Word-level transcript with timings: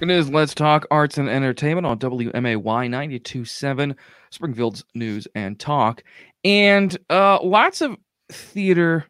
It 0.00 0.08
is 0.08 0.30
Let's 0.30 0.54
Talk 0.54 0.86
Arts 0.90 1.18
and 1.18 1.28
Entertainment 1.28 1.86
on 1.86 1.98
WMAY 1.98 2.88
927, 2.88 3.94
Springfield's 4.30 4.82
News 4.94 5.28
and 5.34 5.60
Talk. 5.60 6.02
And 6.42 6.96
uh, 7.10 7.38
lots 7.42 7.82
of 7.82 7.98
theater 8.32 9.04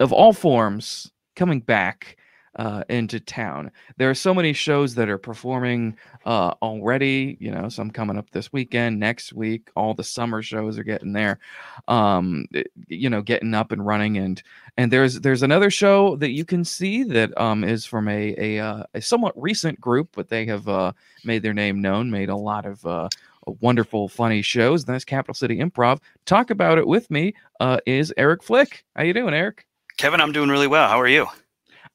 of 0.00 0.12
all 0.12 0.34
forms 0.34 1.10
coming 1.34 1.60
back 1.60 2.18
uh, 2.56 2.84
into 2.88 3.20
town. 3.20 3.70
There 3.96 4.10
are 4.10 4.14
so 4.14 4.34
many 4.34 4.52
shows 4.52 4.94
that 4.94 5.08
are 5.08 5.18
performing 5.18 5.96
uh, 6.24 6.54
already. 6.62 7.36
You 7.40 7.50
know, 7.50 7.68
some 7.68 7.90
coming 7.90 8.18
up 8.18 8.30
this 8.30 8.52
weekend, 8.52 8.98
next 8.98 9.32
week. 9.32 9.70
All 9.76 9.94
the 9.94 10.04
summer 10.04 10.42
shows 10.42 10.78
are 10.78 10.84
getting 10.84 11.12
there. 11.12 11.38
Um, 11.86 12.46
you 12.88 13.10
know, 13.10 13.22
getting 13.22 13.54
up 13.54 13.72
and 13.72 13.84
running. 13.86 14.18
And 14.18 14.42
and 14.76 14.92
there's 14.92 15.20
there's 15.20 15.42
another 15.42 15.70
show 15.70 16.16
that 16.16 16.30
you 16.30 16.44
can 16.44 16.64
see 16.64 17.02
that 17.04 17.38
um, 17.40 17.64
is 17.64 17.84
from 17.84 18.08
a 18.08 18.34
a, 18.38 18.58
uh, 18.58 18.82
a 18.94 19.00
somewhat 19.00 19.40
recent 19.40 19.80
group, 19.80 20.10
but 20.14 20.28
they 20.28 20.46
have 20.46 20.68
uh, 20.68 20.92
made 21.24 21.42
their 21.42 21.54
name 21.54 21.80
known, 21.80 22.10
made 22.10 22.28
a 22.28 22.36
lot 22.36 22.66
of 22.66 22.84
uh, 22.86 23.08
wonderful, 23.60 24.08
funny 24.08 24.42
shows. 24.42 24.84
And 24.84 24.94
that's 24.94 25.04
Capital 25.04 25.34
City 25.34 25.58
Improv. 25.58 26.00
Talk 26.26 26.50
about 26.50 26.78
it 26.78 26.86
with 26.86 27.10
me 27.10 27.34
uh, 27.60 27.78
is 27.86 28.12
Eric 28.16 28.42
Flick. 28.42 28.84
How 28.96 29.02
you 29.02 29.14
doing, 29.14 29.34
Eric? 29.34 29.66
Kevin, 29.96 30.20
I'm 30.20 30.32
doing 30.32 30.48
really 30.48 30.68
well. 30.68 30.88
How 30.88 31.00
are 31.00 31.08
you? 31.08 31.26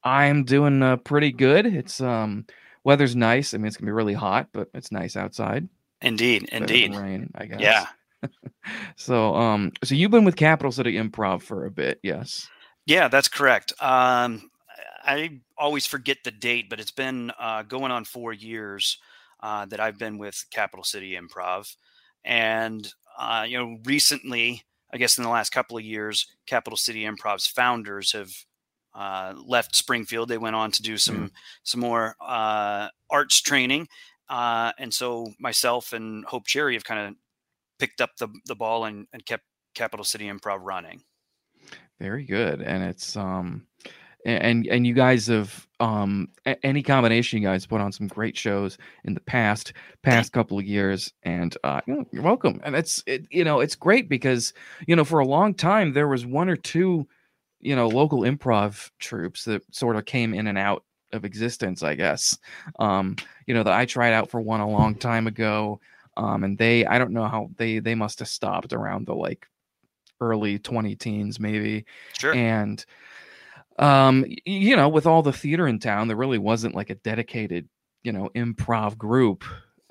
I'm 0.03 0.43
doing 0.43 0.81
uh, 0.81 0.97
pretty 0.97 1.31
good. 1.31 1.65
It's 1.65 2.01
um 2.01 2.45
weather's 2.83 3.15
nice. 3.15 3.53
I 3.53 3.57
mean, 3.57 3.67
it's 3.67 3.77
gonna 3.77 3.87
be 3.87 3.93
really 3.93 4.13
hot, 4.13 4.49
but 4.51 4.69
it's 4.73 4.91
nice 4.91 5.15
outside. 5.15 5.67
Indeed, 6.01 6.49
indeed. 6.51 6.95
Rain, 6.95 7.31
I 7.35 7.45
guess. 7.45 7.61
Yeah. 7.61 7.87
so 8.95 9.35
um, 9.35 9.71
so 9.83 9.95
you've 9.95 10.11
been 10.11 10.25
with 10.25 10.35
Capital 10.35 10.71
City 10.71 10.93
Improv 10.93 11.41
for 11.41 11.65
a 11.65 11.71
bit, 11.71 11.99
yes? 12.03 12.49
Yeah, 12.85 13.07
that's 13.07 13.29
correct. 13.29 13.73
Um, 13.81 14.49
I 15.05 15.39
always 15.57 15.85
forget 15.85 16.17
the 16.23 16.31
date, 16.31 16.69
but 16.69 16.79
it's 16.79 16.91
been 16.91 17.31
uh, 17.39 17.63
going 17.63 17.91
on 17.91 18.05
four 18.05 18.33
years 18.33 18.97
uh, 19.41 19.65
that 19.65 19.79
I've 19.79 19.97
been 19.97 20.17
with 20.17 20.45
Capital 20.51 20.83
City 20.83 21.17
Improv, 21.17 21.73
and 22.23 22.91
uh, 23.17 23.45
you 23.47 23.57
know, 23.57 23.77
recently, 23.85 24.63
I 24.93 24.97
guess 24.97 25.17
in 25.17 25.23
the 25.23 25.29
last 25.29 25.51
couple 25.51 25.77
of 25.77 25.83
years, 25.83 26.27
Capital 26.45 26.77
City 26.77 27.03
Improv's 27.03 27.47
founders 27.47 28.11
have 28.13 28.31
uh, 28.95 29.33
left 29.45 29.75
Springfield. 29.75 30.29
They 30.29 30.37
went 30.37 30.55
on 30.55 30.71
to 30.71 30.81
do 30.81 30.97
some 30.97 31.29
mm. 31.29 31.31
some 31.63 31.81
more 31.81 32.15
uh, 32.21 32.89
arts 33.09 33.41
training, 33.41 33.87
uh, 34.29 34.71
and 34.77 34.93
so 34.93 35.27
myself 35.39 35.93
and 35.93 36.25
Hope 36.25 36.45
Cherry 36.45 36.73
have 36.73 36.85
kind 36.85 37.07
of 37.07 37.15
picked 37.79 38.01
up 38.01 38.11
the 38.17 38.29
the 38.45 38.55
ball 38.55 38.85
and, 38.85 39.07
and 39.13 39.25
kept 39.25 39.43
Capital 39.75 40.03
City 40.03 40.29
Improv 40.29 40.59
running. 40.61 41.01
Very 41.99 42.25
good, 42.25 42.61
and 42.61 42.83
it's 42.83 43.15
um, 43.15 43.67
and 44.25 44.67
and 44.67 44.87
you 44.87 44.93
guys 44.93 45.27
have 45.27 45.67
um 45.79 46.29
any 46.63 46.81
combination 46.81 47.41
you 47.41 47.47
guys 47.47 47.65
put 47.65 47.81
on 47.81 47.91
some 47.91 48.07
great 48.07 48.37
shows 48.37 48.77
in 49.03 49.13
the 49.13 49.19
past 49.21 49.73
past 50.01 50.31
couple 50.33 50.57
of 50.57 50.65
years 50.65 51.11
and 51.23 51.57
uh 51.63 51.81
you're 51.85 52.23
welcome 52.23 52.59
and 52.63 52.75
it's 52.75 53.03
it, 53.05 53.25
you 53.31 53.43
know 53.43 53.59
it's 53.59 53.75
great 53.75 54.07
because 54.07 54.53
you 54.87 54.95
know 54.95 55.03
for 55.03 55.19
a 55.19 55.27
long 55.27 55.53
time 55.53 55.93
there 55.93 56.07
was 56.07 56.25
one 56.25 56.49
or 56.49 56.55
two 56.55 57.07
you 57.63 57.75
know 57.75 57.87
local 57.87 58.21
improv 58.21 58.89
troupes 58.99 59.45
that 59.45 59.63
sort 59.73 59.95
of 59.95 60.05
came 60.05 60.33
in 60.33 60.47
and 60.47 60.57
out 60.57 60.83
of 61.11 61.25
existence 61.25 61.83
i 61.83 61.95
guess. 61.95 62.37
Um 62.79 63.15
you 63.47 63.53
know 63.53 63.63
that 63.63 63.73
i 63.73 63.85
tried 63.85 64.13
out 64.13 64.29
for 64.29 64.41
one 64.41 64.61
a 64.61 64.69
long 64.69 64.95
time 64.95 65.27
ago 65.27 65.79
um 66.17 66.43
and 66.43 66.57
they 66.57 66.85
i 66.85 66.97
don't 66.97 67.11
know 67.11 67.27
how 67.27 67.49
they 67.57 67.79
they 67.79 67.95
must 67.95 68.19
have 68.19 68.27
stopped 68.27 68.73
around 68.73 69.07
the 69.07 69.15
like 69.15 69.47
early 70.21 70.59
20 70.59 70.95
teens 70.95 71.39
maybe. 71.39 71.85
Sure. 72.17 72.33
And 72.33 72.83
um 73.79 74.25
you 74.45 74.75
know 74.75 74.89
with 74.89 75.05
all 75.05 75.23
the 75.23 75.33
theater 75.33 75.67
in 75.67 75.79
town 75.79 76.07
there 76.07 76.17
really 76.17 76.37
wasn't 76.37 76.75
like 76.75 76.89
a 76.89 76.95
dedicated 76.95 77.67
you 78.03 78.11
know 78.11 78.29
improv 78.35 78.97
group 78.97 79.43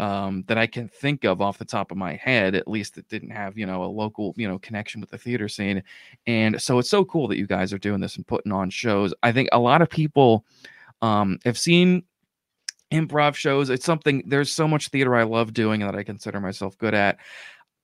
um, 0.02 0.42
that 0.48 0.58
I 0.58 0.66
can 0.66 0.88
think 0.88 1.22
of 1.22 1.40
off 1.40 1.58
the 1.58 1.64
top 1.64 1.92
of 1.92 1.96
my 1.96 2.16
head, 2.16 2.56
at 2.56 2.66
least 2.66 2.96
that 2.96 3.08
didn't 3.08 3.30
have, 3.30 3.56
you 3.56 3.66
know, 3.66 3.84
a 3.84 3.86
local, 3.86 4.34
you 4.36 4.48
know, 4.48 4.58
connection 4.58 5.00
with 5.00 5.10
the 5.10 5.16
theater 5.16 5.48
scene. 5.48 5.80
And 6.26 6.60
so 6.60 6.80
it's 6.80 6.90
so 6.90 7.04
cool 7.04 7.28
that 7.28 7.38
you 7.38 7.46
guys 7.46 7.72
are 7.72 7.78
doing 7.78 8.00
this 8.00 8.16
and 8.16 8.26
putting 8.26 8.50
on 8.50 8.68
shows. 8.68 9.14
I 9.22 9.30
think 9.30 9.48
a 9.52 9.60
lot 9.60 9.80
of 9.80 9.88
people 9.88 10.44
um, 11.02 11.38
have 11.44 11.56
seen 11.56 12.02
improv 12.90 13.36
shows. 13.36 13.70
It's 13.70 13.84
something, 13.84 14.24
there's 14.26 14.50
so 14.50 14.66
much 14.66 14.88
theater 14.88 15.14
I 15.14 15.22
love 15.22 15.52
doing 15.52 15.82
and 15.82 15.88
that 15.88 15.96
I 15.96 16.02
consider 16.02 16.40
myself 16.40 16.76
good 16.78 16.94
at. 16.94 17.18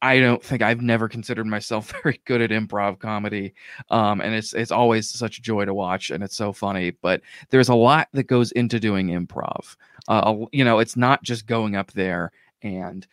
I 0.01 0.21
don't 0.21 0.43
think 0.43 0.63
I've 0.63 0.81
never 0.81 1.09
considered 1.09 1.47
myself 1.47 1.93
very 2.03 2.21
good 2.25 2.41
at 2.41 2.51
improv 2.51 2.99
comedy. 2.99 3.55
Um, 3.91 4.21
and 4.21 4.35
it's 4.35 4.55
it's 4.55 4.71
always 4.71 5.09
such 5.09 5.39
a 5.39 5.43
joy 5.43 5.65
to 5.65 5.75
watch 5.75 6.11
and 6.11 6.23
it's 6.23 6.37
so 6.37 6.53
funny. 6.53 6.91
But 6.91 7.23
there's 7.51 7.69
a 7.69 7.75
lot 7.75 8.09
that 8.13 8.25
goes 8.25 8.53
into 8.53 8.81
doing 8.81 9.09
improv. 9.09 9.77
Uh, 10.07 10.47
you 10.53 10.65
know, 10.65 10.79
it's 10.79 10.97
not 10.97 11.23
just 11.23 11.47
going 11.47 11.77
up 11.77 11.93
there 11.93 12.33
and 12.63 13.07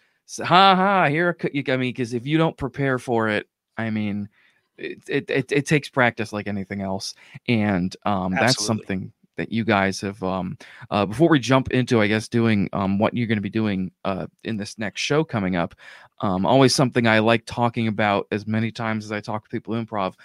ha 0.44 0.76
ha 0.76 1.08
here 1.08 1.36
I 1.44 1.50
mean, 1.54 1.90
because 1.90 2.14
if 2.14 2.26
you 2.26 2.38
don't 2.38 2.58
prepare 2.58 2.98
for 2.98 3.30
it, 3.30 3.48
I 3.78 3.90
mean, 3.90 4.30
it, 4.78 5.00
it 5.08 5.30
it, 5.30 5.52
it 5.52 5.66
takes 5.66 5.90
practice 5.90 6.34
like 6.34 6.48
anything 6.48 6.82
else, 6.82 7.16
and 7.48 7.96
um, 8.06 8.34
that's 8.34 8.64
something 8.66 9.12
that 9.38 9.52
you 9.52 9.64
guys 9.64 10.02
have 10.02 10.22
um 10.24 10.58
uh, 10.92 11.06
before 11.06 11.30
we 11.30 11.40
jump 11.40 11.72
into 11.72 12.02
i 12.02 12.08
guess 12.08 12.28
doing 12.28 12.70
um 12.74 12.98
what 13.00 13.14
you're 13.14 13.28
going 13.28 13.38
to 13.38 13.42
be 13.42 13.50
doing 13.50 13.92
uh 14.06 14.28
in 14.44 14.58
this 14.58 14.78
next 14.78 15.02
show 15.02 15.24
coming 15.24 15.56
up 15.56 15.76
um 16.22 16.46
always 16.46 16.74
something 16.74 17.08
i 17.08 17.20
like 17.20 17.46
talking 17.46 17.88
about 17.88 18.28
as 18.32 18.48
many 18.48 18.72
times 18.72 19.06
as 19.06 19.12
i 19.12 19.20
talk 19.20 19.44
to 19.44 19.50
people 19.50 19.74
improv 19.74 20.16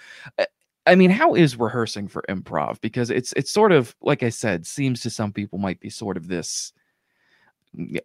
I 0.87 0.95
mean, 0.95 1.11
how 1.11 1.35
is 1.35 1.59
rehearsing 1.59 2.07
for 2.07 2.23
improv? 2.27 2.81
Because 2.81 3.11
it's 3.11 3.33
it's 3.33 3.51
sort 3.51 3.71
of 3.71 3.95
like 4.01 4.23
I 4.23 4.29
said, 4.29 4.65
seems 4.65 5.01
to 5.01 5.09
some 5.09 5.31
people 5.31 5.59
might 5.59 5.79
be 5.79 5.89
sort 5.89 6.17
of 6.17 6.27
this 6.27 6.73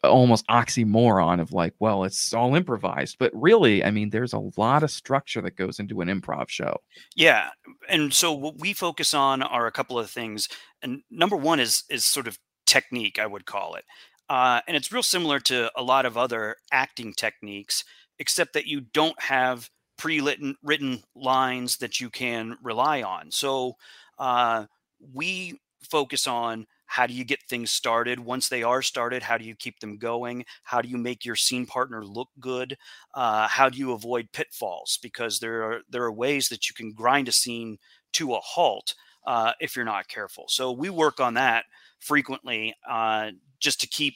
almost 0.04 0.46
oxymoron 0.46 1.40
of 1.40 1.52
like, 1.52 1.74
well, 1.80 2.04
it's 2.04 2.32
all 2.32 2.54
improvised, 2.54 3.16
but 3.18 3.32
really, 3.34 3.82
I 3.82 3.90
mean, 3.90 4.10
there's 4.10 4.32
a 4.32 4.50
lot 4.56 4.82
of 4.82 4.90
structure 4.90 5.42
that 5.42 5.56
goes 5.56 5.80
into 5.80 6.00
an 6.00 6.08
improv 6.08 6.48
show. 6.48 6.76
Yeah, 7.16 7.48
and 7.88 8.12
so 8.12 8.32
what 8.32 8.60
we 8.60 8.72
focus 8.72 9.12
on 9.12 9.42
are 9.42 9.66
a 9.66 9.72
couple 9.72 9.98
of 9.98 10.08
things, 10.08 10.48
and 10.82 11.02
number 11.10 11.36
one 11.36 11.58
is 11.60 11.84
is 11.90 12.06
sort 12.06 12.28
of 12.28 12.38
technique, 12.66 13.18
I 13.18 13.26
would 13.26 13.46
call 13.46 13.74
it, 13.74 13.84
uh, 14.28 14.60
and 14.68 14.76
it's 14.76 14.92
real 14.92 15.02
similar 15.02 15.40
to 15.40 15.70
a 15.76 15.82
lot 15.82 16.06
of 16.06 16.16
other 16.16 16.56
acting 16.70 17.12
techniques, 17.12 17.84
except 18.18 18.52
that 18.52 18.66
you 18.66 18.80
don't 18.80 19.20
have 19.20 19.68
pre-written 19.98 20.54
written 20.62 21.02
lines 21.14 21.78
that 21.78 22.00
you 22.00 22.10
can 22.10 22.56
rely 22.62 23.02
on. 23.02 23.30
So 23.30 23.74
uh, 24.18 24.66
we 25.12 25.60
focus 25.82 26.26
on 26.26 26.66
how 26.86 27.06
do 27.06 27.14
you 27.14 27.24
get 27.24 27.42
things 27.42 27.70
started? 27.70 28.20
Once 28.20 28.48
they 28.48 28.62
are 28.62 28.82
started 28.82 29.22
how 29.22 29.36
do 29.38 29.44
you 29.44 29.54
keep 29.54 29.80
them 29.80 29.98
going? 29.98 30.44
How 30.62 30.80
do 30.80 30.88
you 30.88 30.96
make 30.96 31.24
your 31.24 31.36
scene 31.36 31.66
partner 31.66 32.04
look 32.04 32.28
good? 32.40 32.76
Uh, 33.14 33.48
how 33.48 33.68
do 33.68 33.78
you 33.78 33.92
avoid 33.92 34.32
pitfalls? 34.32 34.98
Because 35.02 35.38
there 35.38 35.62
are 35.62 35.80
there 35.90 36.02
are 36.04 36.12
ways 36.12 36.48
that 36.48 36.68
you 36.68 36.74
can 36.74 36.92
grind 36.92 37.28
a 37.28 37.32
scene 37.32 37.78
to 38.14 38.34
a 38.34 38.40
halt 38.40 38.94
uh, 39.26 39.52
if 39.60 39.76
you're 39.76 39.84
not 39.84 40.08
careful. 40.08 40.44
So 40.48 40.72
we 40.72 40.90
work 40.90 41.20
on 41.20 41.34
that 41.34 41.64
frequently 41.98 42.74
uh, 42.88 43.32
just 43.58 43.80
to 43.80 43.88
keep 43.88 44.14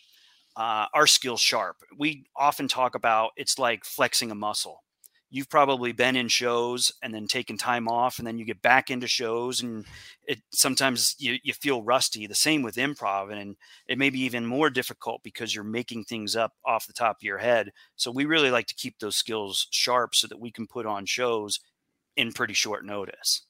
uh, 0.57 0.87
our 0.95 1.07
skills 1.07 1.41
sharp. 1.41 1.77
We 1.97 2.27
often 2.37 2.69
talk 2.69 2.95
about 2.95 3.31
it's 3.37 3.59
like 3.59 3.85
flexing 3.85 4.31
a 4.31 4.35
muscle 4.35 4.83
you've 5.31 5.49
probably 5.49 5.93
been 5.93 6.17
in 6.17 6.29
shows 6.29 6.93
and 7.03 7.15
then 7.15 7.27
taken 7.27 7.57
time 7.57 7.89
off 7.89 8.19
and 8.19 8.27
then 8.27 8.37
you 8.39 8.45
get 8.45 8.61
back 8.61 8.91
into 8.91 9.07
shows 9.07 9.63
and 9.63 9.87
it 10.27 10.41
sometimes 10.53 11.15
you, 11.19 11.39
you 11.43 11.53
feel 11.53 11.83
rusty. 11.83 12.27
The 12.27 12.35
same 12.35 12.63
with 12.63 12.77
improv 12.77 13.33
and 13.33 13.57
it 13.87 13.97
may 13.97 14.11
be 14.11 14.21
even 14.21 14.45
more 14.45 14.71
difficult 14.71 15.23
because 15.23 15.55
you're 15.55 15.65
making 15.65 16.05
things 16.05 16.35
up 16.35 16.53
off 16.67 16.87
the 16.87 16.93
top 16.93 17.17
of 17.19 17.23
your 17.23 17.39
head. 17.39 17.71
So 17.97 18.11
we 18.11 18.25
really 18.25 18.51
like 18.51 18.67
to 18.67 18.75
keep 18.75 18.99
those 18.99 19.17
skills 19.17 19.69
sharp 19.71 20.15
so 20.15 20.27
that 20.27 20.41
we 20.41 20.51
can 20.51 20.67
put 20.67 20.85
on 20.85 21.07
shows 21.07 21.61
in 22.17 22.33
pretty 22.33 22.55
short 22.55 22.85
notice. 22.85 23.47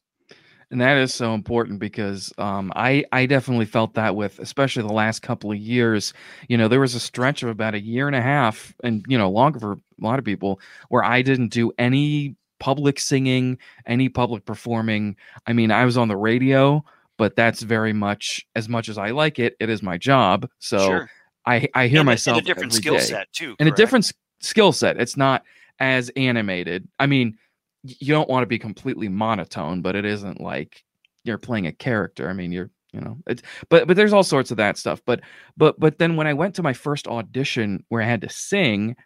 And 0.70 0.80
that 0.80 0.98
is 0.98 1.12
so 1.12 1.34
important 1.34 1.80
because 1.80 2.32
um, 2.38 2.72
I 2.76 3.04
I 3.10 3.26
definitely 3.26 3.66
felt 3.66 3.94
that 3.94 4.14
with 4.14 4.38
especially 4.38 4.82
the 4.82 4.92
last 4.92 5.20
couple 5.20 5.50
of 5.50 5.58
years. 5.58 6.12
You 6.48 6.56
know, 6.56 6.68
there 6.68 6.78
was 6.78 6.94
a 6.94 7.00
stretch 7.00 7.42
of 7.42 7.48
about 7.48 7.74
a 7.74 7.80
year 7.80 8.06
and 8.06 8.14
a 8.14 8.22
half, 8.22 8.72
and 8.84 9.04
you 9.08 9.18
know, 9.18 9.28
longer 9.28 9.58
for 9.58 9.78
a 10.00 10.04
lot 10.04 10.18
of 10.18 10.24
people, 10.24 10.60
where 10.88 11.04
I 11.04 11.22
didn't 11.22 11.48
do 11.48 11.72
any 11.78 12.36
public 12.58 13.00
singing, 13.00 13.58
any 13.86 14.08
public 14.08 14.44
performing. 14.44 15.16
I 15.46 15.52
mean, 15.52 15.70
I 15.70 15.84
was 15.84 15.96
on 15.96 16.08
the 16.08 16.16
radio, 16.16 16.84
but 17.16 17.36
that's 17.36 17.62
very 17.62 17.92
much 17.92 18.46
as 18.54 18.68
much 18.68 18.88
as 18.88 18.98
I 18.98 19.10
like 19.10 19.38
it. 19.38 19.56
It 19.60 19.70
is 19.70 19.82
my 19.82 19.98
job, 19.98 20.48
so 20.58 20.78
sure. 20.78 21.10
I 21.46 21.68
I 21.74 21.88
hear 21.88 22.00
and 22.00 22.06
myself 22.06 22.38
a 22.38 22.42
different 22.42 22.72
skill 22.72 22.98
set 22.98 23.32
too, 23.32 23.56
and 23.58 23.68
a 23.68 23.72
different 23.72 24.12
skill 24.40 24.72
set. 24.72 25.00
It's 25.00 25.16
not 25.16 25.42
as 25.78 26.10
animated. 26.16 26.86
I 26.98 27.06
mean 27.06 27.38
you 27.82 28.12
don't 28.12 28.28
want 28.28 28.42
to 28.42 28.46
be 28.46 28.58
completely 28.58 29.08
monotone, 29.08 29.80
but 29.80 29.96
it 29.96 30.04
isn't 30.04 30.40
like 30.40 30.84
you're 31.24 31.38
playing 31.38 31.66
a 31.66 31.72
character. 31.72 32.28
I 32.28 32.32
mean, 32.32 32.52
you're 32.52 32.70
you 32.92 33.00
know 33.00 33.16
it's 33.28 33.42
but 33.68 33.86
but 33.86 33.96
there's 33.96 34.12
all 34.12 34.24
sorts 34.24 34.50
of 34.50 34.56
that 34.56 34.76
stuff 34.76 35.00
but 35.06 35.20
but 35.56 35.78
but 35.78 35.98
then 35.98 36.16
when 36.16 36.26
i 36.26 36.34
went 36.34 36.56
to 36.56 36.62
my 36.64 36.72
first 36.72 37.06
audition 37.06 37.84
where 37.88 38.02
i 38.02 38.04
had 38.04 38.20
to 38.20 38.28
sing 38.28 38.96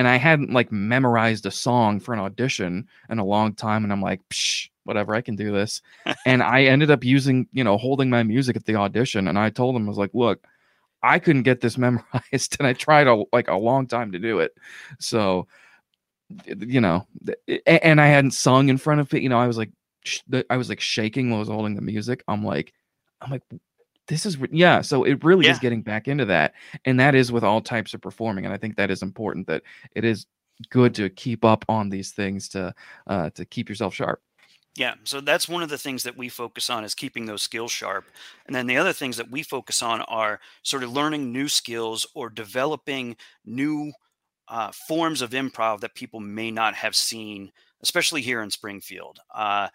and 0.00 0.08
i 0.08 0.16
hadn't 0.16 0.52
like 0.52 0.72
memorized 0.72 1.44
a 1.44 1.50
song 1.50 2.00
for 2.00 2.14
an 2.14 2.20
audition 2.20 2.88
in 3.10 3.18
a 3.18 3.24
long 3.24 3.52
time 3.54 3.84
and 3.84 3.92
i'm 3.92 4.02
like 4.02 4.20
Psh, 4.30 4.70
whatever 4.84 5.14
i 5.14 5.20
can 5.20 5.36
do 5.36 5.52
this 5.52 5.82
and 6.26 6.42
i 6.42 6.64
ended 6.64 6.90
up 6.90 7.04
using 7.04 7.46
you 7.52 7.62
know 7.62 7.76
holding 7.76 8.08
my 8.08 8.22
music 8.22 8.56
at 8.56 8.64
the 8.64 8.76
audition 8.76 9.28
and 9.28 9.38
i 9.38 9.50
told 9.50 9.74
them 9.74 9.84
i 9.84 9.88
was 9.88 9.98
like 9.98 10.14
look 10.14 10.46
I 11.02 11.18
couldn't 11.18 11.44
get 11.44 11.60
this 11.60 11.78
memorized, 11.86 12.56
and 12.58 12.66
I 12.66 12.72
tried 12.72 13.06
a, 13.06 13.24
like 13.32 13.48
a 13.48 13.56
long 13.56 13.86
time 13.86 14.12
to 14.12 14.18
do 14.18 14.40
it. 14.40 14.52
So, 14.98 15.46
you 16.46 16.80
know, 16.80 17.06
and 17.66 18.00
I 18.00 18.06
hadn't 18.06 18.32
sung 18.32 18.68
in 18.68 18.78
front 18.78 19.00
of 19.00 19.12
it. 19.14 19.22
You 19.22 19.28
know, 19.28 19.38
I 19.38 19.46
was 19.46 19.58
like, 19.58 19.70
I 20.48 20.56
was 20.56 20.68
like 20.68 20.80
shaking 20.80 21.30
while 21.30 21.38
I 21.38 21.40
was 21.40 21.48
holding 21.48 21.74
the 21.74 21.82
music. 21.82 22.22
I'm 22.28 22.44
like, 22.44 22.72
I'm 23.20 23.30
like, 23.30 23.42
this 24.10 24.26
is 24.26 24.36
yeah. 24.50 24.80
So 24.80 25.04
it 25.04 25.22
really 25.24 25.46
yeah. 25.46 25.52
is 25.52 25.58
getting 25.60 25.82
back 25.82 26.08
into 26.08 26.24
that, 26.26 26.54
and 26.84 26.98
that 26.98 27.14
is 27.14 27.30
with 27.30 27.44
all 27.44 27.60
types 27.60 27.94
of 27.94 28.02
performing. 28.02 28.44
And 28.44 28.52
I 28.52 28.58
think 28.58 28.76
that 28.76 28.90
is 28.90 29.02
important. 29.02 29.46
That 29.46 29.62
it 29.94 30.04
is 30.04 30.26
good 30.68 30.94
to 30.96 31.08
keep 31.08 31.44
up 31.44 31.64
on 31.68 31.88
these 31.88 32.10
things 32.10 32.48
to 32.50 32.74
uh, 33.06 33.30
to 33.30 33.44
keep 33.44 33.68
yourself 33.68 33.94
sharp. 33.94 34.20
Yeah, 34.76 34.94
so 35.04 35.20
that's 35.20 35.48
one 35.48 35.62
of 35.62 35.68
the 35.68 35.78
things 35.78 36.02
that 36.02 36.16
we 36.16 36.28
focus 36.28 36.70
on 36.70 36.84
is 36.84 36.94
keeping 36.94 37.26
those 37.26 37.42
skills 37.42 37.72
sharp. 37.72 38.04
And 38.46 38.54
then 38.54 38.66
the 38.66 38.76
other 38.76 38.92
things 38.92 39.16
that 39.16 39.30
we 39.30 39.42
focus 39.42 39.82
on 39.82 40.00
are 40.02 40.40
sort 40.62 40.82
of 40.82 40.92
learning 40.92 41.32
new 41.32 41.48
skills 41.48 42.06
or 42.14 42.30
developing 42.30 43.16
new 43.44 43.92
uh, 44.48 44.70
forms 44.88 45.22
of 45.22 45.30
improv 45.30 45.80
that 45.80 45.94
people 45.94 46.20
may 46.20 46.50
not 46.50 46.74
have 46.74 46.94
seen, 46.94 47.50
especially 47.82 48.22
here 48.22 48.42
in 48.42 48.50
Springfield. 48.50 49.18
Uh, 49.34 49.68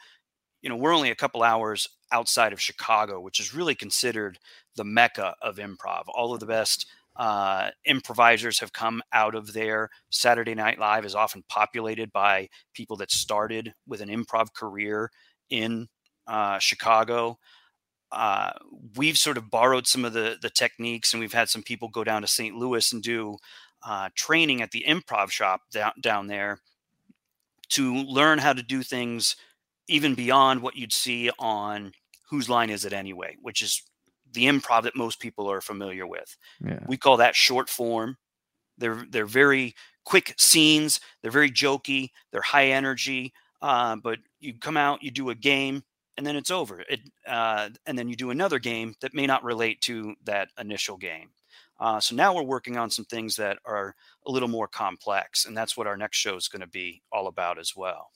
you 0.66 0.70
know, 0.70 0.76
we're 0.76 0.96
only 0.96 1.12
a 1.12 1.16
couple 1.16 1.44
hours 1.44 1.88
outside 2.12 2.52
of 2.52 2.60
Chicago, 2.60 3.22
which 3.22 3.40
is 3.40 3.54
really 3.54 3.76
considered 3.76 4.40
the 4.76 4.84
mecca 4.84 5.36
of 5.40 5.58
improv. 5.58 6.06
All 6.08 6.34
of 6.34 6.40
the 6.40 6.48
best 6.48 6.88
uh, 7.18 7.70
improvisers 7.86 8.60
have 8.60 8.74
come 8.74 9.04
out 9.14 9.36
of 9.36 9.54
there. 9.54 9.92
Saturday 10.10 10.56
Night 10.56 10.80
Live 10.80 11.06
is 11.06 11.14
often 11.14 11.44
populated 11.50 12.12
by 12.12 12.50
people 12.74 12.98
that 12.98 13.12
started 13.12 13.76
with 13.88 14.02
an 14.02 14.10
improv 14.10 14.54
career 14.56 15.12
in 15.52 15.88
uh, 16.26 16.58
Chicago. 16.58 17.38
Uh, 18.12 18.50
we've 18.96 19.20
sort 19.20 19.38
of 19.38 19.52
borrowed 19.52 19.86
some 19.86 20.04
of 20.04 20.14
the 20.14 20.36
the 20.42 20.50
techniques, 20.50 21.14
and 21.14 21.20
we've 21.20 21.32
had 21.32 21.48
some 21.48 21.62
people 21.62 21.90
go 21.90 22.04
down 22.04 22.24
to 22.24 22.28
St. 22.28 22.56
Louis 22.56 22.92
and 22.92 23.04
do 23.04 23.38
uh, 23.86 24.10
training 24.16 24.64
at 24.64 24.72
the 24.72 24.84
improv 24.88 25.30
shop 25.30 25.62
down 25.72 25.92
down 26.02 26.26
there 26.26 26.60
to 27.70 27.94
learn 27.94 28.40
how 28.40 28.54
to 28.54 28.64
do 28.64 28.82
things 28.82 29.36
even 29.88 30.16
beyond 30.16 30.62
what 30.62 30.76
you'd 30.76 30.94
see 30.94 31.30
on 31.40 31.92
Whose 32.30 32.50
Line 32.50 32.70
Is 32.70 32.86
It 32.86 32.94
Anyway, 32.94 33.36
which 33.42 33.62
is 33.62 33.84
the 34.32 34.46
improv 34.46 34.84
that 34.84 34.96
most 34.96 35.20
people 35.20 35.50
are 35.50 35.62
familiar 35.62 36.06
with. 36.06 36.36
Yeah. 36.64 36.80
We 36.88 36.98
call 36.98 37.18
that 37.18 37.36
short 37.36 37.70
form. 37.70 38.18
They're 38.78 39.06
they're 39.10 39.26
very 39.26 39.76
quick 40.04 40.36
scenes. 40.38 41.00
They're 41.22 41.32
very 41.32 41.52
jokey. 41.52 42.10
They're 42.32 42.42
high 42.42 42.68
energy. 42.68 43.34
Uh, 43.62 43.96
but 43.96 44.20
you 44.40 44.54
come 44.54 44.78
out, 44.78 45.02
you 45.02 45.12
do 45.12 45.30
a 45.30 45.36
game, 45.36 45.84
and 46.18 46.26
then 46.26 46.36
it's 46.36 46.52
over. 46.52 46.82
It, 46.82 47.00
uh, 47.26 47.70
and 47.86 47.98
then 47.98 48.08
you 48.10 48.16
do 48.16 48.30
another 48.30 48.60
game 48.60 48.96
that 49.02 49.14
may 49.14 49.26
not 49.26 49.44
relate 49.44 49.82
to 49.82 50.16
that 50.26 50.50
initial 50.60 50.98
game. 50.98 51.30
Uh, 51.80 52.00
so 52.00 52.16
now 52.16 52.34
we're 52.34 52.44
working 52.44 52.78
on 52.78 52.90
some 52.90 53.06
things 53.06 53.36
that 53.36 53.58
are 53.66 53.96
a 54.26 54.32
little 54.32 54.48
more 54.48 54.68
complex, 54.68 55.46
and 55.46 55.58
that's 55.58 55.76
what 55.76 55.88
our 55.88 55.98
next 55.98 56.18
show 56.18 56.36
is 56.36 56.48
going 56.48 56.62
to 56.62 56.68
be 56.68 57.02
all 57.12 57.28
about 57.28 57.58
as 57.60 57.76
well. 57.76 58.12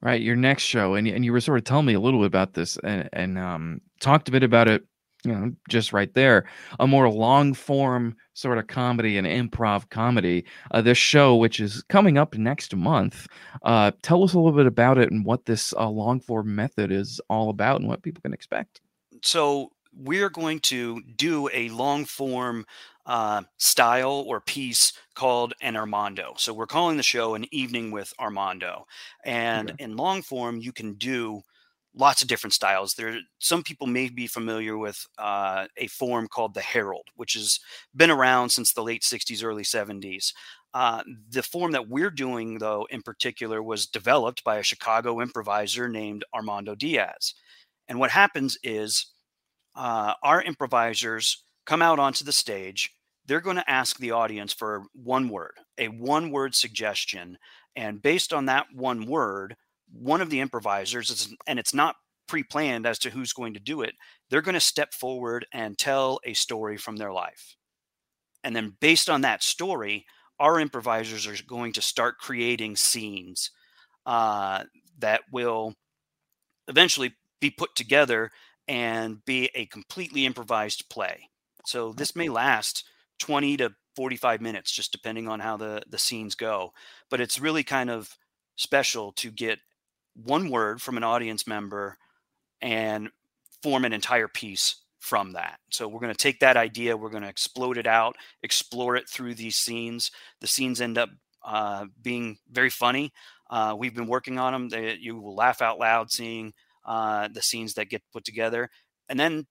Right, 0.00 0.20
your 0.20 0.36
next 0.36 0.64
show, 0.64 0.94
and 0.94 1.06
and 1.06 1.24
you 1.24 1.32
were 1.32 1.40
sort 1.40 1.58
of 1.58 1.64
telling 1.64 1.86
me 1.86 1.94
a 1.94 2.00
little 2.00 2.20
bit 2.20 2.26
about 2.26 2.54
this, 2.54 2.76
and 2.82 3.08
and 3.12 3.38
um, 3.38 3.80
talked 4.00 4.28
a 4.28 4.32
bit 4.32 4.42
about 4.42 4.68
it 4.68 4.84
you 5.24 5.32
know, 5.32 5.52
just 5.68 5.92
right 5.92 6.12
there, 6.14 6.44
a 6.80 6.86
more 6.86 7.08
long 7.08 7.54
form 7.54 8.16
sort 8.34 8.58
of 8.58 8.66
comedy 8.66 9.16
and 9.16 9.26
improv 9.26 9.88
comedy. 9.90 10.44
Uh, 10.70 10.82
this 10.82 10.98
show, 10.98 11.36
which 11.36 11.60
is 11.60 11.82
coming 11.88 12.18
up 12.18 12.36
next 12.36 12.74
month, 12.74 13.26
uh, 13.62 13.92
tell 14.02 14.24
us 14.24 14.34
a 14.34 14.38
little 14.38 14.56
bit 14.56 14.66
about 14.66 14.98
it 14.98 15.10
and 15.10 15.24
what 15.24 15.44
this 15.44 15.72
uh, 15.74 15.88
long 15.88 16.20
form 16.20 16.54
method 16.54 16.90
is 16.90 17.20
all 17.28 17.50
about 17.50 17.80
and 17.80 17.88
what 17.88 18.02
people 18.02 18.20
can 18.22 18.32
expect. 18.32 18.80
So, 19.22 19.70
we're 19.94 20.30
going 20.30 20.58
to 20.60 21.02
do 21.16 21.50
a 21.52 21.68
long 21.68 22.06
form 22.06 22.64
uh, 23.06 23.42
style 23.56 24.24
or 24.26 24.40
piece 24.40 24.92
called 25.14 25.54
an 25.60 25.76
Armando. 25.76 26.34
So, 26.36 26.52
we're 26.52 26.66
calling 26.66 26.96
the 26.96 27.02
show 27.02 27.34
an 27.34 27.46
evening 27.52 27.90
with 27.90 28.12
Armando. 28.18 28.86
And 29.24 29.72
okay. 29.72 29.84
in 29.84 29.96
long 29.96 30.22
form, 30.22 30.58
you 30.58 30.72
can 30.72 30.94
do 30.94 31.42
lots 31.94 32.22
of 32.22 32.28
different 32.28 32.54
styles. 32.54 32.94
There, 32.94 33.18
some 33.38 33.62
people 33.62 33.86
may 33.86 34.08
be 34.08 34.26
familiar 34.26 34.78
with 34.78 35.06
uh, 35.18 35.66
a 35.76 35.86
form 35.88 36.28
called 36.28 36.54
the 36.54 36.60
Harold, 36.60 37.08
which 37.16 37.34
has 37.34 37.60
been 37.94 38.10
around 38.10 38.50
since 38.50 38.72
the 38.72 38.82
late 38.82 39.02
'60s, 39.02 39.44
early 39.44 39.64
'70s. 39.64 40.32
Uh, 40.74 41.02
the 41.28 41.42
form 41.42 41.72
that 41.72 41.88
we're 41.88 42.10
doing, 42.10 42.58
though, 42.58 42.86
in 42.90 43.02
particular, 43.02 43.62
was 43.62 43.86
developed 43.86 44.42
by 44.42 44.56
a 44.56 44.62
Chicago 44.62 45.20
improviser 45.20 45.88
named 45.88 46.24
Armando 46.34 46.74
Diaz. 46.74 47.34
And 47.88 47.98
what 47.98 48.10
happens 48.10 48.56
is 48.62 49.12
uh, 49.74 50.14
our 50.22 50.40
improvisers 50.42 51.44
come 51.66 51.82
out 51.82 51.98
onto 51.98 52.24
the 52.24 52.32
stage. 52.32 52.90
They're 53.26 53.40
going 53.40 53.56
to 53.56 53.70
ask 53.70 53.98
the 53.98 54.10
audience 54.10 54.52
for 54.52 54.84
one 54.94 55.28
word, 55.28 55.54
a 55.78 55.88
one 55.88 56.30
word 56.30 56.54
suggestion. 56.54 57.38
And 57.76 58.02
based 58.02 58.32
on 58.32 58.46
that 58.46 58.66
one 58.74 59.06
word, 59.06 59.56
one 59.92 60.20
of 60.20 60.30
the 60.30 60.40
improvisers, 60.40 61.32
and 61.46 61.58
it's 61.58 61.74
not 61.74 61.96
pre 62.26 62.42
planned 62.42 62.86
as 62.86 62.98
to 63.00 63.10
who's 63.10 63.32
going 63.32 63.54
to 63.54 63.60
do 63.60 63.82
it, 63.82 63.94
they're 64.30 64.42
going 64.42 64.54
to 64.54 64.60
step 64.60 64.92
forward 64.92 65.46
and 65.52 65.78
tell 65.78 66.18
a 66.24 66.34
story 66.34 66.76
from 66.76 66.96
their 66.96 67.12
life. 67.12 67.56
And 68.44 68.56
then, 68.56 68.76
based 68.80 69.08
on 69.08 69.20
that 69.20 69.42
story, 69.42 70.04
our 70.40 70.58
improvisers 70.58 71.26
are 71.26 71.36
going 71.46 71.72
to 71.74 71.82
start 71.82 72.18
creating 72.18 72.76
scenes 72.76 73.50
uh, 74.06 74.64
that 74.98 75.22
will 75.30 75.74
eventually 76.66 77.14
be 77.40 77.50
put 77.50 77.74
together 77.76 78.30
and 78.66 79.24
be 79.24 79.50
a 79.54 79.66
completely 79.66 80.26
improvised 80.26 80.88
play. 80.88 81.28
So 81.64 81.92
this 81.92 82.16
may 82.16 82.28
last 82.28 82.84
20 83.20 83.56
to 83.58 83.72
45 83.96 84.40
minutes, 84.40 84.72
just 84.72 84.92
depending 84.92 85.28
on 85.28 85.40
how 85.40 85.56
the, 85.56 85.82
the 85.88 85.98
scenes 85.98 86.34
go. 86.34 86.72
But 87.10 87.20
it's 87.20 87.40
really 87.40 87.62
kind 87.62 87.90
of 87.90 88.16
special 88.56 89.12
to 89.12 89.30
get 89.30 89.58
one 90.14 90.50
word 90.50 90.80
from 90.82 90.96
an 90.96 91.04
audience 91.04 91.46
member 91.46 91.96
and 92.60 93.10
form 93.62 93.84
an 93.84 93.92
entire 93.92 94.28
piece 94.28 94.76
from 94.98 95.32
that. 95.32 95.58
So 95.70 95.88
we're 95.88 96.00
going 96.00 96.12
to 96.12 96.18
take 96.18 96.40
that 96.40 96.56
idea, 96.56 96.96
we're 96.96 97.10
going 97.10 97.24
to 97.24 97.28
explode 97.28 97.76
it 97.76 97.86
out, 97.86 98.16
explore 98.42 98.94
it 98.94 99.08
through 99.08 99.34
these 99.34 99.56
scenes. 99.56 100.10
The 100.40 100.46
scenes 100.46 100.80
end 100.80 100.96
up 100.96 101.10
uh, 101.44 101.86
being 102.00 102.38
very 102.50 102.70
funny. 102.70 103.12
Uh, 103.50 103.74
we've 103.76 103.94
been 103.94 104.06
working 104.06 104.38
on 104.38 104.52
them. 104.52 104.68
They, 104.68 104.96
you 105.00 105.18
will 105.18 105.34
laugh 105.34 105.60
out 105.60 105.78
loud 105.78 106.12
seeing 106.12 106.52
uh, 106.84 107.28
the 107.32 107.42
scenes 107.42 107.74
that 107.74 107.90
get 107.90 108.02
put 108.12 108.24
together. 108.24 108.70
And 109.08 109.18
then 109.18 109.46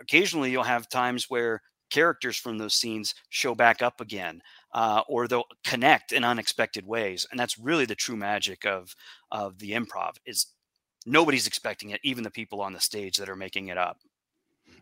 occasionally 0.00 0.50
you'll 0.50 0.62
have 0.62 0.88
times 0.88 1.26
where 1.28 1.60
characters 1.90 2.36
from 2.36 2.58
those 2.58 2.74
scenes 2.74 3.14
show 3.30 3.54
back 3.54 3.80
up 3.82 4.00
again 4.00 4.42
uh, 4.74 5.02
or 5.08 5.26
they'll 5.26 5.46
connect 5.64 6.12
in 6.12 6.24
unexpected 6.24 6.86
ways 6.86 7.26
and 7.30 7.40
that's 7.40 7.58
really 7.58 7.86
the 7.86 7.94
true 7.94 8.16
magic 8.16 8.66
of 8.66 8.94
of 9.30 9.58
the 9.58 9.72
improv 9.72 10.12
is 10.26 10.46
nobody's 11.06 11.46
expecting 11.46 11.90
it 11.90 12.00
even 12.02 12.22
the 12.22 12.30
people 12.30 12.60
on 12.60 12.72
the 12.72 12.80
stage 12.80 13.16
that 13.16 13.28
are 13.28 13.36
making 13.36 13.68
it 13.68 13.78
up. 13.78 13.98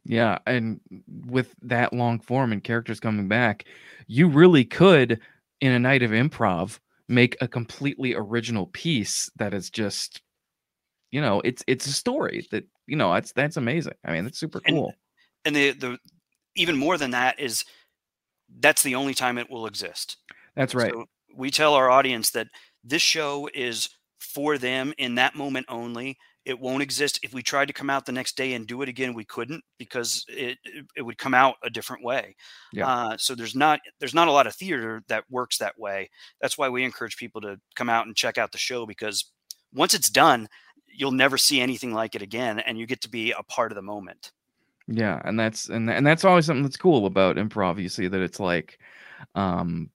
Yeah 0.04 0.38
and 0.46 0.80
with 1.26 1.54
that 1.62 1.92
long 1.92 2.18
form 2.18 2.52
and 2.52 2.62
characters 2.62 3.00
coming 3.00 3.28
back 3.28 3.64
you 4.08 4.28
really 4.28 4.64
could 4.64 5.20
in 5.60 5.72
a 5.72 5.78
night 5.78 6.02
of 6.02 6.10
improv 6.10 6.78
make 7.08 7.36
a 7.40 7.48
completely 7.48 8.14
original 8.14 8.66
piece 8.66 9.30
that 9.36 9.54
is 9.54 9.70
just 9.70 10.22
you 11.10 11.20
know 11.20 11.40
it's 11.44 11.62
it's 11.66 11.86
a 11.86 11.92
story 11.92 12.46
that 12.50 12.64
you 12.86 12.96
know 12.96 13.12
that's 13.12 13.32
that's 13.32 13.56
amazing. 13.56 13.94
I 14.04 14.12
mean 14.12 14.24
that's 14.24 14.38
super 14.38 14.60
cool. 14.60 14.86
and, 14.86 14.96
and 15.46 15.56
the 15.56 15.70
the 15.72 15.98
even 16.56 16.76
more 16.76 16.98
than 16.98 17.12
that 17.12 17.40
is 17.40 17.64
that's 18.60 18.82
the 18.82 18.94
only 18.94 19.14
time 19.14 19.38
it 19.38 19.50
will 19.50 19.66
exist. 19.66 20.16
That's 20.54 20.74
right. 20.74 20.92
So 20.92 21.06
we 21.34 21.50
tell 21.50 21.74
our 21.74 21.90
audience 21.90 22.30
that 22.30 22.48
this 22.84 23.02
show 23.02 23.48
is 23.54 23.88
for 24.18 24.58
them 24.58 24.92
in 24.98 25.14
that 25.16 25.34
moment 25.34 25.66
only. 25.68 26.18
It 26.44 26.60
won't 26.60 26.82
exist 26.82 27.18
if 27.24 27.34
we 27.34 27.42
tried 27.42 27.66
to 27.66 27.74
come 27.74 27.90
out 27.90 28.06
the 28.06 28.12
next 28.12 28.36
day 28.36 28.52
and 28.52 28.68
do 28.68 28.80
it 28.82 28.88
again. 28.88 29.14
We 29.14 29.24
couldn't 29.24 29.64
because 29.78 30.24
it 30.28 30.58
it 30.96 31.02
would 31.02 31.18
come 31.18 31.34
out 31.34 31.56
a 31.62 31.70
different 31.70 32.04
way. 32.04 32.36
Yeah. 32.72 32.88
Uh, 32.88 33.16
so 33.16 33.34
there's 33.34 33.56
not 33.56 33.80
there's 33.98 34.14
not 34.14 34.28
a 34.28 34.32
lot 34.32 34.46
of 34.46 34.54
theater 34.54 35.02
that 35.08 35.24
works 35.28 35.58
that 35.58 35.78
way. 35.78 36.10
That's 36.40 36.56
why 36.56 36.68
we 36.68 36.84
encourage 36.84 37.16
people 37.16 37.40
to 37.42 37.58
come 37.74 37.88
out 37.88 38.06
and 38.06 38.14
check 38.14 38.38
out 38.38 38.52
the 38.52 38.58
show 38.58 38.86
because 38.86 39.30
once 39.72 39.92
it's 39.92 40.08
done, 40.08 40.48
you'll 40.86 41.12
never 41.12 41.36
see 41.36 41.60
anything 41.60 41.92
like 41.92 42.14
it 42.14 42.22
again, 42.22 42.60
and 42.60 42.78
you 42.78 42.86
get 42.86 43.02
to 43.02 43.10
be 43.10 43.32
a 43.32 43.42
part 43.42 43.72
of 43.72 43.76
the 43.76 43.82
moment. 43.82 44.30
Yeah, 44.88 45.20
and 45.24 45.38
that's 45.38 45.68
and 45.68 45.90
and 45.90 46.06
that's 46.06 46.24
always 46.24 46.46
something 46.46 46.62
that's 46.62 46.76
cool 46.76 47.06
about 47.06 47.36
improv. 47.36 47.80
You 47.80 47.88
see 47.88 48.06
that 48.06 48.20
it's 48.20 48.38
like, 48.38 48.78
um, 49.34 49.90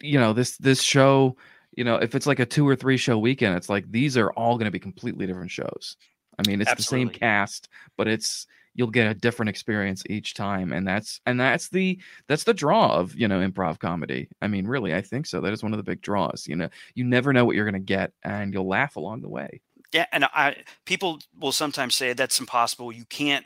you 0.00 0.18
know, 0.18 0.32
this 0.32 0.56
this 0.56 0.82
show, 0.82 1.36
you 1.76 1.84
know, 1.84 1.96
if 1.96 2.14
it's 2.14 2.26
like 2.26 2.40
a 2.40 2.46
two 2.46 2.66
or 2.66 2.74
three 2.74 2.96
show 2.96 3.18
weekend, 3.18 3.56
it's 3.56 3.68
like 3.68 3.90
these 3.90 4.16
are 4.16 4.32
all 4.32 4.56
going 4.56 4.64
to 4.64 4.72
be 4.72 4.80
completely 4.80 5.26
different 5.26 5.52
shows. 5.52 5.96
I 6.38 6.48
mean, 6.48 6.60
it's 6.60 6.70
Absolutely. 6.70 7.06
the 7.06 7.12
same 7.12 7.18
cast, 7.20 7.68
but 7.96 8.08
it's 8.08 8.46
you'll 8.74 8.90
get 8.90 9.10
a 9.10 9.14
different 9.14 9.50
experience 9.50 10.02
each 10.08 10.34
time, 10.34 10.72
and 10.72 10.86
that's 10.86 11.20
and 11.26 11.38
that's 11.38 11.68
the 11.68 12.00
that's 12.26 12.44
the 12.44 12.54
draw 12.54 12.96
of 12.96 13.14
you 13.14 13.28
know 13.28 13.38
improv 13.38 13.78
comedy. 13.78 14.28
I 14.42 14.48
mean, 14.48 14.66
really, 14.66 14.94
I 14.94 15.00
think 15.02 15.26
so. 15.26 15.40
That 15.40 15.52
is 15.52 15.62
one 15.62 15.72
of 15.72 15.76
the 15.76 15.84
big 15.84 16.00
draws. 16.02 16.48
You 16.48 16.56
know, 16.56 16.68
you 16.94 17.04
never 17.04 17.32
know 17.32 17.44
what 17.44 17.54
you're 17.54 17.70
going 17.70 17.74
to 17.74 17.80
get, 17.80 18.12
and 18.24 18.52
you'll 18.52 18.68
laugh 18.68 18.96
along 18.96 19.22
the 19.22 19.28
way. 19.28 19.60
Yeah, 19.92 20.06
and 20.12 20.24
I 20.24 20.56
people 20.86 21.20
will 21.38 21.52
sometimes 21.52 21.94
say 21.94 22.12
that's 22.12 22.40
impossible. 22.40 22.92
You 22.92 23.04
can't 23.04 23.44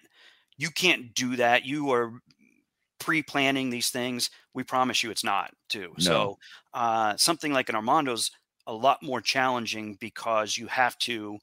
you 0.56 0.70
can't 0.70 1.14
do 1.14 1.36
that. 1.36 1.64
You 1.64 1.92
are 1.92 2.12
pre-planning 3.04 3.68
these 3.68 3.90
things, 3.90 4.30
we 4.54 4.62
promise 4.62 5.02
you 5.02 5.10
it's 5.10 5.24
not 5.24 5.52
too. 5.68 5.92
No. 5.98 6.04
So 6.04 6.38
uh, 6.72 7.16
something 7.16 7.52
like 7.52 7.68
an 7.68 7.74
Armando's 7.74 8.30
a 8.66 8.72
lot 8.72 9.02
more 9.02 9.20
challenging 9.20 9.98
because 10.00 10.56
you 10.56 10.66
have 10.68 10.96
to 10.98 11.38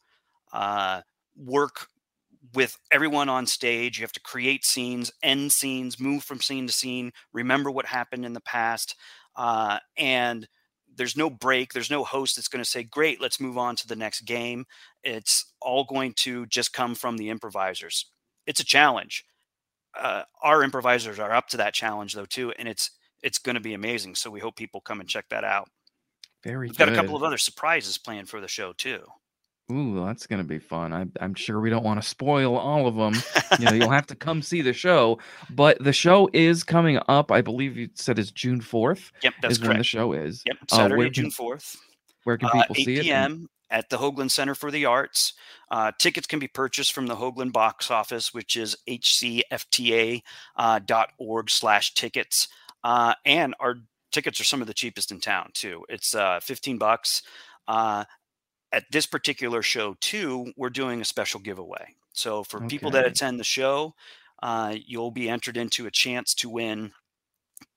uh, 0.53 1.01
work 1.35 1.87
with 2.55 2.77
everyone 2.91 3.29
on 3.29 3.45
stage. 3.45 3.99
You 3.99 4.03
have 4.03 4.11
to 4.13 4.21
create 4.21 4.65
scenes, 4.65 5.11
end 5.21 5.51
scenes, 5.51 5.99
move 5.99 6.23
from 6.23 6.41
scene 6.41 6.65
to 6.65 6.73
scene, 6.73 7.11
remember 7.31 7.69
what 7.69 7.85
happened 7.85 8.25
in 8.25 8.33
the 8.33 8.41
past, 8.41 8.95
uh, 9.35 9.77
and 9.97 10.47
there's 10.93 11.15
no 11.15 11.29
break. 11.29 11.73
There's 11.73 11.91
no 11.91 12.03
host 12.03 12.35
that's 12.35 12.47
going 12.47 12.63
to 12.63 12.69
say, 12.69 12.83
"Great, 12.83 13.21
let's 13.21 13.39
move 13.39 13.57
on 13.57 13.75
to 13.77 13.87
the 13.87 13.95
next 13.95 14.21
game." 14.21 14.65
It's 15.03 15.53
all 15.61 15.83
going 15.83 16.13
to 16.17 16.47
just 16.47 16.73
come 16.73 16.95
from 16.95 17.17
the 17.17 17.29
improvisers. 17.29 18.07
It's 18.45 18.59
a 18.59 18.65
challenge. 18.65 19.25
Uh, 19.97 20.23
our 20.41 20.63
improvisers 20.63 21.19
are 21.19 21.33
up 21.33 21.47
to 21.49 21.57
that 21.57 21.73
challenge 21.73 22.13
though 22.13 22.25
too, 22.25 22.51
and 22.57 22.67
it's 22.67 22.91
it's 23.23 23.37
going 23.37 23.55
to 23.55 23.61
be 23.61 23.73
amazing. 23.73 24.15
So 24.15 24.29
we 24.31 24.39
hope 24.39 24.55
people 24.55 24.81
come 24.81 24.99
and 24.99 25.07
check 25.09 25.25
that 25.29 25.43
out. 25.43 25.69
Very 26.43 26.67
We've 26.67 26.77
got 26.77 26.89
a 26.89 26.95
couple 26.95 27.15
of 27.15 27.23
other 27.23 27.37
surprises 27.37 27.97
planned 27.97 28.29
for 28.29 28.41
the 28.41 28.47
show 28.47 28.73
too. 28.73 29.03
Ooh, 29.71 30.03
that's 30.03 30.27
gonna 30.27 30.43
be 30.43 30.59
fun. 30.59 30.91
I'm 30.91 31.11
I'm 31.21 31.33
sure 31.33 31.61
we 31.61 31.69
don't 31.69 31.83
want 31.85 32.01
to 32.01 32.07
spoil 32.07 32.57
all 32.57 32.87
of 32.87 32.95
them. 32.95 33.13
You 33.59 33.65
know, 33.65 33.71
you'll 33.73 33.89
have 33.99 34.07
to 34.07 34.15
come 34.15 34.41
see 34.41 34.61
the 34.61 34.73
show. 34.73 35.19
But 35.49 35.81
the 35.81 35.93
show 35.93 36.29
is 36.33 36.63
coming 36.63 36.99
up. 37.07 37.31
I 37.31 37.41
believe 37.41 37.77
you 37.77 37.89
said 37.93 38.19
it's 38.19 38.31
June 38.31 38.59
fourth 38.59 39.11
Yep, 39.23 39.33
that's 39.41 39.53
is 39.59 39.61
when 39.61 39.77
the 39.77 39.83
show 39.83 40.11
is. 40.13 40.41
Yep, 40.45 40.57
Uh, 40.71 40.75
Saturday, 40.75 41.03
can- 41.03 41.13
June 41.13 41.31
fourth. 41.31 41.77
Where 42.23 42.37
can 42.37 42.49
uh, 42.49 42.63
people 42.63 42.75
8 42.79 42.85
see 42.85 42.93
it? 42.95 42.97
And- 43.07 43.33
p.m. 43.39 43.49
at 43.71 43.89
the 43.89 43.97
Hoagland 43.97 44.29
Center 44.29 44.53
for 44.53 44.69
the 44.69 44.85
Arts. 44.85 45.33
Uh, 45.71 45.91
tickets 45.97 46.27
can 46.27 46.39
be 46.39 46.47
purchased 46.47 46.93
from 46.93 47.07
the 47.07 47.15
Hoagland 47.15 47.53
box 47.53 47.89
office, 47.89 48.33
which 48.33 48.57
is 48.57 48.75
hcfta.org 48.87 50.23
uh, 50.55 51.47
slash 51.47 51.93
tickets. 51.93 52.47
Uh, 52.83 53.13
and 53.25 53.55
our 53.59 53.75
tickets 54.11 54.39
are 54.41 54.45
some 54.45 54.61
of 54.61 54.67
the 54.67 54.73
cheapest 54.73 55.11
in 55.11 55.19
town 55.19 55.49
too. 55.53 55.85
It's 55.87 56.13
uh, 56.13 56.39
15 56.41 56.77
bucks. 56.77 57.23
Uh, 57.67 58.03
at 58.73 58.83
this 58.91 59.05
particular 59.05 59.61
show 59.61 59.95
too, 60.01 60.51
we're 60.57 60.69
doing 60.69 61.01
a 61.01 61.05
special 61.05 61.39
giveaway. 61.39 61.95
So 62.13 62.43
for 62.43 62.59
people 62.67 62.91
that 62.91 63.07
attend 63.07 63.39
the 63.39 63.45
show, 63.45 63.95
uh, 64.43 64.75
you'll 64.85 65.11
be 65.11 65.29
entered 65.29 65.55
into 65.55 65.87
a 65.87 65.91
chance 65.91 66.33
to 66.35 66.49
win 66.49 66.91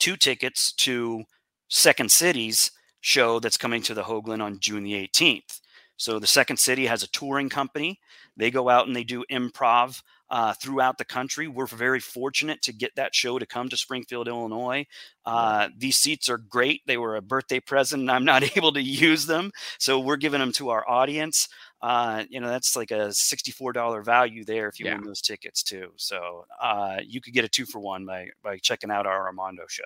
two 0.00 0.16
tickets 0.16 0.72
to 0.72 1.24
Second 1.68 2.10
City's 2.10 2.72
show 3.00 3.38
that's 3.38 3.56
coming 3.56 3.82
to 3.82 3.94
the 3.94 4.04
Hoagland 4.04 4.42
on 4.42 4.58
June 4.58 4.82
the 4.82 4.94
18th. 4.94 5.60
So 5.96 6.18
the 6.18 6.26
Second 6.26 6.56
City 6.58 6.86
has 6.86 7.02
a 7.02 7.08
touring 7.10 7.48
company. 7.48 8.00
They 8.36 8.50
go 8.50 8.68
out 8.68 8.86
and 8.86 8.96
they 8.96 9.04
do 9.04 9.24
improv 9.30 10.02
uh, 10.30 10.52
throughout 10.54 10.98
the 10.98 11.04
country. 11.04 11.46
We're 11.46 11.66
very 11.66 12.00
fortunate 12.00 12.60
to 12.62 12.72
get 12.72 12.96
that 12.96 13.14
show 13.14 13.38
to 13.38 13.46
come 13.46 13.68
to 13.68 13.76
Springfield, 13.76 14.26
Illinois. 14.26 14.86
Uh, 15.24 15.68
these 15.76 15.96
seats 15.98 16.28
are 16.28 16.38
great. 16.38 16.80
They 16.86 16.96
were 16.96 17.14
a 17.16 17.22
birthday 17.22 17.60
present, 17.60 18.00
and 18.00 18.10
I'm 18.10 18.24
not 18.24 18.42
able 18.56 18.72
to 18.72 18.82
use 18.82 19.26
them, 19.26 19.52
so 19.78 20.00
we're 20.00 20.16
giving 20.16 20.40
them 20.40 20.52
to 20.52 20.70
our 20.70 20.88
audience. 20.88 21.48
Uh, 21.80 22.24
you 22.28 22.40
know, 22.40 22.48
that's 22.48 22.74
like 22.74 22.90
a 22.90 23.12
$64 23.12 24.02
value 24.04 24.44
there 24.44 24.68
if 24.68 24.80
you 24.80 24.86
Yeah. 24.86 24.94
win 24.96 25.04
those 25.04 25.20
tickets 25.20 25.62
too. 25.62 25.92
So 25.96 26.46
uh, 26.60 27.00
you 27.06 27.20
could 27.20 27.34
get 27.34 27.44
a 27.44 27.48
two 27.48 27.66
for 27.66 27.78
one 27.78 28.04
by 28.06 28.30
by 28.42 28.56
checking 28.58 28.90
out 28.90 29.06
our 29.06 29.26
Armando 29.26 29.64
show. 29.68 29.84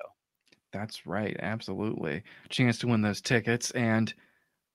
That's 0.73 1.07
right. 1.07 1.37
Absolutely. 1.41 2.23
Chance 2.50 2.79
to 2.79 2.87
win 2.87 3.03
those 3.03 3.21
tickets 3.21 3.71
and 3.73 4.15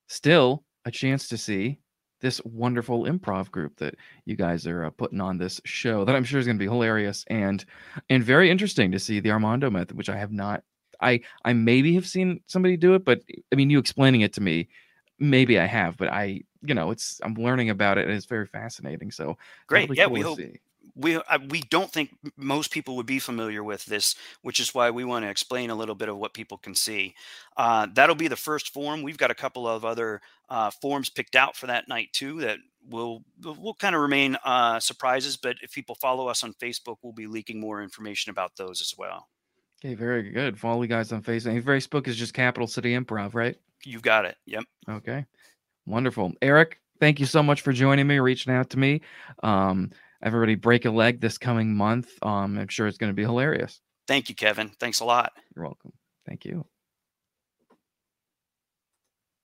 still 0.08 0.64
a 0.84 0.90
chance 0.90 1.28
to 1.28 1.38
see 1.38 1.78
this 2.20 2.40
wonderful 2.44 3.04
improv 3.04 3.50
group 3.50 3.76
that 3.76 3.94
you 4.24 4.36
guys 4.36 4.66
are 4.66 4.84
uh, 4.86 4.90
putting 4.90 5.20
on 5.20 5.36
this 5.36 5.60
show 5.64 6.04
that 6.04 6.16
I'm 6.16 6.24
sure 6.24 6.40
is 6.40 6.46
going 6.46 6.56
to 6.56 6.64
be 6.64 6.70
hilarious 6.70 7.24
and 7.28 7.64
and 8.08 8.24
very 8.24 8.50
interesting 8.50 8.90
to 8.92 8.98
see 8.98 9.20
the 9.20 9.30
Armando 9.30 9.70
method 9.70 9.96
which 9.96 10.08
I 10.08 10.16
have 10.16 10.32
not 10.32 10.62
I 11.00 11.20
I 11.44 11.52
maybe 11.52 11.94
have 11.96 12.06
seen 12.06 12.40
somebody 12.46 12.76
do 12.76 12.94
it 12.94 13.04
but 13.04 13.20
I 13.52 13.56
mean 13.56 13.70
you 13.70 13.78
explaining 13.78 14.22
it 14.22 14.32
to 14.34 14.40
me 14.40 14.68
maybe 15.18 15.58
I 15.58 15.66
have 15.66 15.96
but 15.96 16.08
I 16.08 16.40
you 16.62 16.74
know 16.74 16.90
it's 16.90 17.20
I'm 17.22 17.34
learning 17.34 17.70
about 17.70 17.98
it 17.98 18.06
and 18.06 18.14
it's 18.14 18.26
very 18.26 18.46
fascinating 18.46 19.10
so 19.10 19.36
Great. 19.66 19.90
Yeah, 19.94 20.04
cool 20.04 20.12
we 20.14 20.20
hope 20.22 20.38
see. 20.38 20.60
We 20.96 21.16
uh, 21.16 21.38
we 21.48 21.60
don't 21.62 21.90
think 21.90 22.16
most 22.36 22.70
people 22.70 22.96
would 22.96 23.06
be 23.06 23.18
familiar 23.18 23.64
with 23.64 23.84
this, 23.86 24.14
which 24.42 24.60
is 24.60 24.74
why 24.74 24.90
we 24.90 25.04
want 25.04 25.24
to 25.24 25.30
explain 25.30 25.70
a 25.70 25.74
little 25.74 25.94
bit 25.94 26.08
of 26.08 26.16
what 26.16 26.34
people 26.34 26.58
can 26.58 26.74
see. 26.74 27.14
Uh, 27.56 27.86
that'll 27.92 28.14
be 28.14 28.28
the 28.28 28.36
first 28.36 28.72
form. 28.72 29.02
We've 29.02 29.18
got 29.18 29.30
a 29.30 29.34
couple 29.34 29.66
of 29.66 29.84
other 29.84 30.20
uh, 30.48 30.70
forms 30.70 31.10
picked 31.10 31.36
out 31.36 31.56
for 31.56 31.66
that 31.66 31.88
night 31.88 32.08
too 32.12 32.40
that 32.40 32.58
will 32.88 33.24
will 33.42 33.56
will 33.56 33.74
kind 33.74 33.94
of 33.94 34.02
remain 34.02 34.36
uh, 34.44 34.78
surprises. 34.80 35.36
But 35.36 35.56
if 35.62 35.72
people 35.72 35.96
follow 35.96 36.28
us 36.28 36.44
on 36.44 36.54
Facebook, 36.54 36.96
we'll 37.02 37.12
be 37.12 37.26
leaking 37.26 37.60
more 37.60 37.82
information 37.82 38.30
about 38.30 38.56
those 38.56 38.80
as 38.80 38.94
well. 38.96 39.28
Okay, 39.84 39.94
very 39.94 40.30
good. 40.30 40.58
Follow 40.58 40.82
you 40.82 40.88
guys 40.88 41.12
on 41.12 41.22
Facebook. 41.22 41.62
Facebook 41.62 42.08
is 42.08 42.16
just 42.16 42.32
Capital 42.32 42.66
City 42.66 42.96
Improv, 42.96 43.34
right? 43.34 43.56
You've 43.84 44.02
got 44.02 44.24
it. 44.24 44.36
Yep. 44.46 44.64
Okay. 44.88 45.26
Wonderful. 45.86 46.32
Eric, 46.40 46.80
thank 47.00 47.20
you 47.20 47.26
so 47.26 47.42
much 47.42 47.60
for 47.60 47.72
joining 47.72 48.06
me, 48.06 48.18
reaching 48.18 48.54
out 48.54 48.70
to 48.70 48.78
me. 48.78 49.02
Um, 49.42 49.90
everybody 50.24 50.56
break 50.56 50.86
a 50.86 50.90
leg 50.90 51.20
this 51.20 51.38
coming 51.38 51.76
month. 51.76 52.08
Um, 52.22 52.58
I'm 52.58 52.68
sure 52.68 52.88
it's 52.88 52.98
going 52.98 53.10
to 53.10 53.14
be 53.14 53.22
hilarious. 53.22 53.80
Thank 54.08 54.28
you, 54.28 54.34
Kevin. 54.34 54.70
Thanks 54.80 55.00
a 55.00 55.04
lot. 55.04 55.32
You're 55.54 55.64
welcome. 55.66 55.92
Thank 56.26 56.44
you. 56.44 56.66